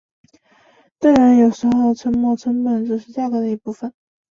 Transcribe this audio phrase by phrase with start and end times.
[0.97, 3.93] 当然有时候沉没成本只是价格的一部分。